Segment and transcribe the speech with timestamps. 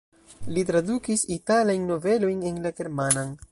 [0.55, 3.39] Li tradukis italajn novelojn en la germanan.